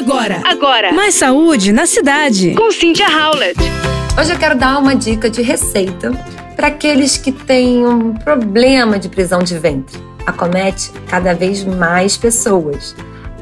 [0.00, 2.54] Agora, agora, mais saúde na cidade.
[2.54, 3.60] Com Cynthia Howlett.
[4.18, 6.10] Hoje eu quero dar uma dica de receita
[6.56, 10.00] para aqueles que têm um problema de prisão de ventre.
[10.24, 12.96] Acomete cada vez mais pessoas.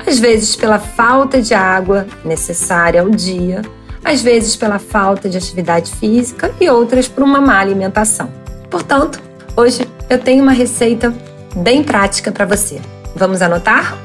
[0.05, 3.63] Às vezes pela falta de água necessária ao dia,
[4.05, 8.33] às vezes pela falta de atividade física e outras por uma má alimentação.
[8.69, 9.23] Portanto,
[9.57, 11.15] hoje eu tenho uma receita
[11.55, 12.81] bem prática para você.
[13.15, 13.97] Vamos anotar?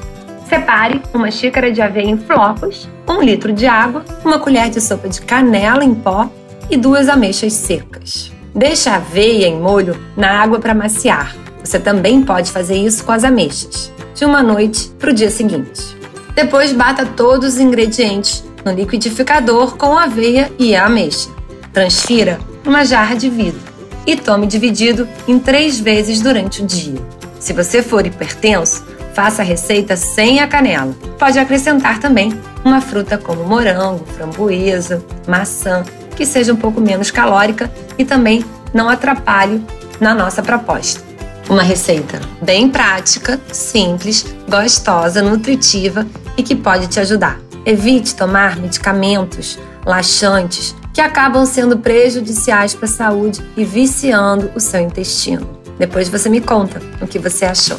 [0.54, 5.08] Separe uma xícara de aveia em flocos, um litro de água, uma colher de sopa
[5.08, 6.30] de canela em pó
[6.70, 8.30] e duas ameixas secas.
[8.54, 11.34] Deixe a aveia em molho na água para maciar.
[11.58, 15.96] Você também pode fazer isso com as ameixas, de uma noite para o dia seguinte.
[16.36, 21.30] Depois bata todos os ingredientes no liquidificador com a aveia e a ameixa.
[21.72, 23.60] Transfira uma jarra de vidro
[24.06, 27.02] e tome dividido em três vezes durante o dia.
[27.40, 28.84] Se você for hipertenso,
[29.14, 30.94] faça a receita sem a canela.
[31.18, 35.84] Pode acrescentar também uma fruta como morango, framboesa, maçã,
[36.16, 39.64] que seja um pouco menos calórica e também não atrapalhe
[40.00, 41.02] na nossa proposta.
[41.48, 47.38] Uma receita bem prática, simples, gostosa, nutritiva e que pode te ajudar.
[47.64, 54.80] Evite tomar medicamentos laxantes que acabam sendo prejudiciais para a saúde e viciando o seu
[54.80, 55.48] intestino.
[55.78, 57.76] Depois você me conta o que você achou.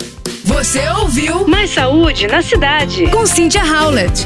[0.66, 4.25] Você ouviu Mais Saúde na Cidade com Cynthia Howlett.